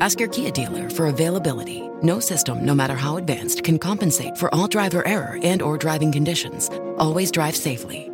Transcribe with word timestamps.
Ask 0.00 0.20
your 0.20 0.28
Kia 0.28 0.50
dealer 0.50 0.90
for 0.90 1.06
availability. 1.06 1.82
No 2.02 2.20
system, 2.20 2.64
no 2.64 2.74
matter 2.74 2.94
how 2.94 3.16
advanced, 3.16 3.64
can 3.64 3.78
compensate 3.78 4.36
for 4.36 4.54
all 4.54 4.66
driver 4.66 5.06
error 5.06 5.38
and 5.42 5.62
or 5.62 5.78
driving 5.78 6.12
conditions. 6.12 6.68
Always 6.98 7.30
drive 7.30 7.56
safely. 7.56 8.10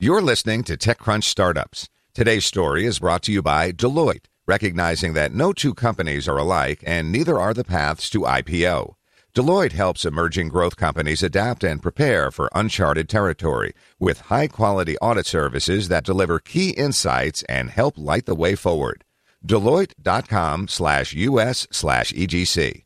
You're 0.00 0.22
listening 0.22 0.62
to 0.64 0.76
TechCrunch 0.76 1.24
Startups. 1.24 1.88
Today's 2.14 2.46
story 2.46 2.86
is 2.86 3.00
brought 3.00 3.22
to 3.24 3.32
you 3.32 3.42
by 3.42 3.72
Deloitte, 3.72 4.26
recognizing 4.46 5.14
that 5.14 5.34
no 5.34 5.52
two 5.52 5.74
companies 5.74 6.28
are 6.28 6.38
alike 6.38 6.84
and 6.86 7.10
neither 7.10 7.38
are 7.38 7.52
the 7.52 7.64
paths 7.64 8.08
to 8.10 8.20
IPO. 8.20 8.94
Deloitte 9.34 9.72
helps 9.72 10.04
emerging 10.04 10.48
growth 10.48 10.76
companies 10.76 11.22
adapt 11.22 11.64
and 11.64 11.82
prepare 11.82 12.30
for 12.30 12.48
uncharted 12.54 13.08
territory 13.08 13.72
with 13.98 14.20
high 14.22 14.46
quality 14.46 14.96
audit 14.98 15.26
services 15.26 15.88
that 15.88 16.04
deliver 16.04 16.38
key 16.38 16.70
insights 16.70 17.42
and 17.44 17.70
help 17.70 17.94
light 17.98 18.26
the 18.26 18.34
way 18.36 18.54
forward. 18.54 19.04
Deloitte.com 19.46 20.68
slash 20.68 21.14
US 21.14 21.66
slash 21.70 22.12
EGC. 22.12 22.84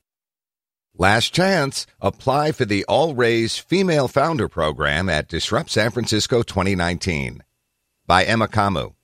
Last 0.97 1.33
chance. 1.33 1.87
Apply 2.01 2.53
for 2.53 2.65
the 2.65 2.85
All 2.85 3.15
Raise 3.15 3.57
Female 3.57 4.09
Founder 4.09 4.49
Program 4.49 5.09
at 5.09 5.29
Disrupt 5.29 5.71
San 5.71 5.91
Francisco 5.91 6.43
2019. 6.43 7.43
By 8.07 8.25
Emma 8.25 8.47
Comeau. 8.47 8.95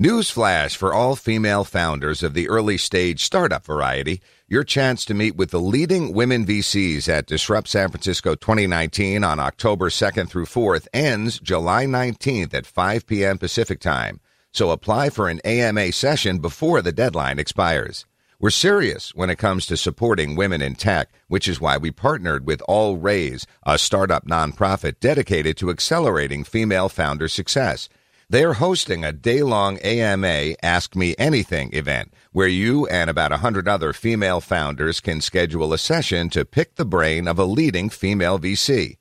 Newsflash 0.00 0.76
for 0.76 0.94
all 0.94 1.16
female 1.16 1.64
founders 1.64 2.22
of 2.22 2.32
the 2.32 2.48
early 2.48 2.78
stage 2.78 3.24
startup 3.24 3.64
variety. 3.64 4.22
Your 4.46 4.62
chance 4.62 5.04
to 5.06 5.12
meet 5.12 5.34
with 5.34 5.50
the 5.50 5.58
leading 5.60 6.12
women 6.12 6.46
VCs 6.46 7.08
at 7.08 7.26
Disrupt 7.26 7.66
San 7.66 7.90
Francisco 7.90 8.36
2019 8.36 9.24
on 9.24 9.40
October 9.40 9.90
2nd 9.90 10.28
through 10.28 10.46
4th 10.46 10.86
ends 10.94 11.40
July 11.40 11.84
19th 11.84 12.54
at 12.54 12.64
5 12.64 13.08
p.m. 13.08 13.38
Pacific 13.38 13.80
Time. 13.80 14.20
So 14.52 14.70
apply 14.70 15.10
for 15.10 15.28
an 15.28 15.40
AMA 15.44 15.92
session 15.92 16.38
before 16.38 16.82
the 16.82 16.92
deadline 16.92 17.38
expires. 17.38 18.06
We're 18.40 18.50
serious 18.50 19.14
when 19.14 19.30
it 19.30 19.38
comes 19.38 19.66
to 19.66 19.76
supporting 19.76 20.36
women 20.36 20.62
in 20.62 20.76
tech, 20.76 21.10
which 21.26 21.48
is 21.48 21.60
why 21.60 21.76
we 21.76 21.90
partnered 21.90 22.46
with 22.46 22.62
All 22.68 22.96
Raise, 22.96 23.46
a 23.64 23.78
startup 23.78 24.26
nonprofit 24.26 25.00
dedicated 25.00 25.56
to 25.56 25.70
accelerating 25.70 26.44
female 26.44 26.88
founder 26.88 27.26
success. 27.26 27.88
They're 28.30 28.52
hosting 28.52 29.04
a 29.04 29.12
day 29.12 29.42
long 29.42 29.78
AMA 29.78 30.54
Ask 30.62 30.94
Me 30.94 31.14
Anything 31.18 31.70
event 31.72 32.12
where 32.30 32.46
you 32.46 32.86
and 32.86 33.10
about 33.10 33.32
a 33.32 33.38
hundred 33.38 33.66
other 33.66 33.92
female 33.92 34.40
founders 34.40 35.00
can 35.00 35.20
schedule 35.20 35.72
a 35.72 35.78
session 35.78 36.30
to 36.30 36.44
pick 36.44 36.76
the 36.76 36.84
brain 36.84 37.26
of 37.26 37.38
a 37.38 37.44
leading 37.44 37.88
female 37.88 38.38
VC. 38.38 38.98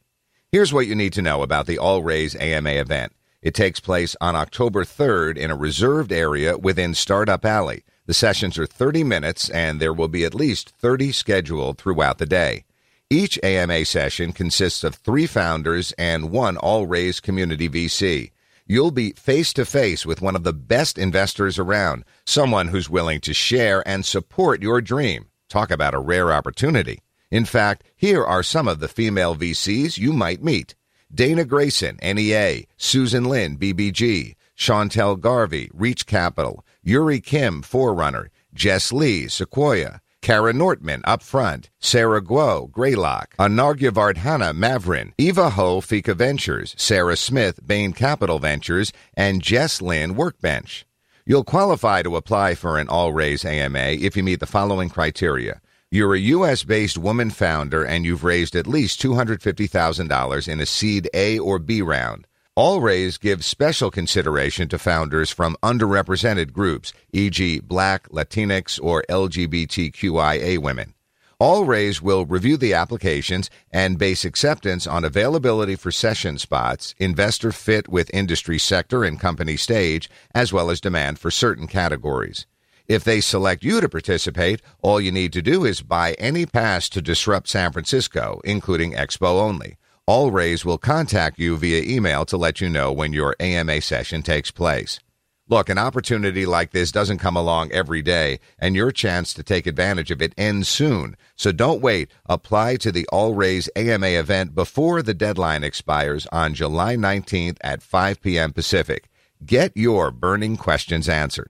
Here's 0.51 0.73
what 0.73 0.87
you 0.87 0.95
need 0.95 1.13
to 1.13 1.21
know 1.21 1.43
about 1.43 1.67
the 1.67 1.77
All 1.77 2.01
Raise 2.01 2.35
AMA 2.37 2.71
event. 2.71 3.13
It 3.41 3.53
takes 3.53 3.79
place 3.79 4.15
on 4.19 4.35
October 4.35 4.83
3rd 4.83 5.37
in 5.37 5.51
a 5.51 5.55
reserved 5.55 6.11
area 6.11 6.57
within 6.57 6.93
Startup 6.93 7.43
Alley. 7.45 7.83
The 8.07 8.13
sessions 8.13 8.57
are 8.57 8.65
30 8.65 9.03
minutes 9.03 9.49
and 9.49 9.79
there 9.79 9.93
will 9.93 10.07
be 10.07 10.25
at 10.25 10.33
least 10.33 10.73
30 10.79 11.11
scheduled 11.11 11.77
throughout 11.77 12.17
the 12.17 12.25
day. 12.25 12.65
Each 13.09 13.39
AMA 13.43 13.85
session 13.85 14.33
consists 14.33 14.83
of 14.83 14.95
three 14.95 15.27
founders 15.27 15.93
and 15.93 16.31
one 16.31 16.57
All 16.57 16.87
Raise 16.87 17.19
community 17.19 17.69
VC. 17.69 18.31
You'll 18.65 18.91
be 18.91 19.11
face 19.11 19.53
to 19.53 19.65
face 19.65 20.05
with 20.05 20.21
one 20.21 20.35
of 20.35 20.43
the 20.43 20.51
best 20.51 20.97
investors 20.97 21.57
around, 21.57 22.03
someone 22.25 22.67
who's 22.67 22.89
willing 22.89 23.21
to 23.21 23.33
share 23.33 23.87
and 23.87 24.05
support 24.05 24.61
your 24.61 24.81
dream. 24.81 25.27
Talk 25.47 25.71
about 25.71 25.93
a 25.93 25.99
rare 25.99 26.33
opportunity. 26.33 26.99
In 27.31 27.45
fact, 27.45 27.85
here 27.95 28.25
are 28.25 28.43
some 28.43 28.67
of 28.67 28.79
the 28.79 28.89
female 28.89 29.35
VCs 29.35 29.97
you 29.97 30.11
might 30.11 30.43
meet. 30.43 30.75
Dana 31.13 31.45
Grayson, 31.45 31.97
NEA, 32.03 32.63
Susan 32.77 33.25
Lyne, 33.25 33.57
BBG, 33.57 34.35
Shauntel 34.57 35.19
Garvey, 35.19 35.69
Reach 35.73 36.05
Capital, 36.05 36.65
Eurie 36.83 37.21
Kim, 37.21 37.61
Forerunner, 37.61 38.29
Jess 38.53 38.91
Lee, 38.91 39.27
Sequoia, 39.27 40.01
Kara 40.21 40.51
Nortman, 40.51 41.01
Upfront, 41.03 41.69
Sarah 41.79 42.21
Guo, 42.21 42.69
Greylock, 42.69 43.35
Anarghya 43.39 43.91
Vardhana, 43.91 44.53
Maveron, 44.53 45.13
Eva 45.17 45.51
Ho, 45.51 45.79
Fika 45.79 46.13
Ventures, 46.13 46.75
Sarah 46.77 47.15
Smith, 47.15 47.65
Bain 47.65 47.93
Capital 47.93 48.39
Ventures, 48.39 48.91
and 49.15 49.41
Jess 49.41 49.81
Lin, 49.81 50.15
Workbench. 50.15 50.85
You'll 51.25 51.43
qualify 51.43 52.01
to 52.01 52.15
apply 52.15 52.55
for 52.55 52.77
an 52.77 52.89
All 52.89 53.13
Raise 53.13 53.45
AMA 53.45 53.79
if 53.79 54.17
you 54.17 54.23
meet 54.23 54.39
the 54.39 54.45
following 54.45 54.89
criteria. 54.89 55.61
You're 55.89 56.15
a 56.15 56.19
U.S. 56.35 56.65
based 56.65 56.97
woman 56.97 57.29
founder 57.29 57.81
and 57.81 58.03
you've 58.03 58.25
raised 58.25 58.57
at 58.57 58.67
least 58.67 59.01
$250,000 59.01 60.47
in 60.49 60.59
a 60.59 60.65
seed 60.65 61.09
A 61.13 61.39
or 61.39 61.59
B 61.59 61.81
round. 61.81 62.27
All 62.55 62.81
Raise 62.81 63.17
gives 63.17 63.45
special 63.45 63.89
consideration 63.89 64.67
to 64.67 64.79
founders 64.79 65.31
from 65.31 65.55
underrepresented 65.63 66.51
groups, 66.51 66.91
e.g., 67.13 67.61
Black, 67.61 68.09
Latinx, 68.09 68.77
or 68.83 69.05
LGBTQIA 69.07 70.57
women. 70.57 70.93
All 71.39 71.63
Raise 71.63 72.01
will 72.01 72.25
review 72.25 72.57
the 72.57 72.73
applications 72.73 73.49
and 73.71 73.97
base 73.97 74.25
acceptance 74.25 74.87
on 74.87 75.05
availability 75.05 75.77
for 75.77 75.91
session 75.91 76.37
spots, 76.37 76.95
investor 76.97 77.53
fit 77.53 77.87
with 77.87 78.13
industry 78.13 78.59
sector 78.59 79.05
and 79.05 79.21
company 79.21 79.55
stage, 79.55 80.09
as 80.35 80.51
well 80.51 80.69
as 80.69 80.81
demand 80.81 81.17
for 81.17 81.31
certain 81.31 81.65
categories. 81.65 82.45
If 82.87 83.03
they 83.03 83.19
select 83.19 83.65
you 83.65 83.81
to 83.81 83.89
participate, 83.89 84.61
all 84.81 85.01
you 85.01 85.11
need 85.11 85.33
to 85.33 85.41
do 85.41 85.65
is 85.65 85.81
buy 85.81 86.13
any 86.13 86.45
pass 86.45 86.87
to 86.89 87.01
Disrupt 87.01 87.49
San 87.49 87.73
Francisco, 87.73 88.39
including 88.45 88.93
Expo 88.93 89.41
only. 89.41 89.77
All 90.05 90.31
Raise 90.31 90.63
will 90.63 90.77
contact 90.77 91.37
you 91.37 91.57
via 91.57 91.81
email 91.83 92.23
to 92.25 92.37
let 92.37 92.61
you 92.61 92.69
know 92.69 92.93
when 92.93 93.11
your 93.11 93.35
AMA 93.41 93.81
session 93.81 94.21
takes 94.21 94.51
place. 94.51 95.01
Look, 95.49 95.67
an 95.67 95.77
opportunity 95.77 96.45
like 96.45 96.71
this 96.71 96.93
doesn't 96.93 97.19
come 97.19 97.35
along 97.35 97.73
every 97.73 98.01
day, 98.01 98.39
and 98.57 98.73
your 98.73 98.91
chance 98.91 99.33
to 99.33 99.43
take 99.43 99.67
advantage 99.67 100.09
of 100.09 100.21
it 100.21 100.33
ends 100.37 100.69
soon. 100.69 101.17
So 101.35 101.51
don't 101.51 101.81
wait. 101.81 102.09
Apply 102.25 102.77
to 102.77 102.91
the 102.91 103.05
All 103.11 103.33
Raise 103.33 103.69
AMA 103.75 104.07
event 104.07 104.55
before 104.55 105.01
the 105.01 105.13
deadline 105.13 105.65
expires 105.65 106.25
on 106.31 106.53
July 106.53 106.95
19th 106.95 107.57
at 107.61 107.83
5 107.83 108.21
p.m. 108.21 108.53
Pacific. 108.53 109.09
Get 109.45 109.75
your 109.75 110.09
burning 110.11 110.55
questions 110.55 111.09
answered. 111.09 111.49